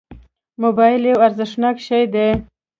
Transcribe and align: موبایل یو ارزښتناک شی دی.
موبایل 0.63 1.01
یو 1.11 1.17
ارزښتناک 1.27 1.77
شی 1.87 2.03
دی. 2.13 2.27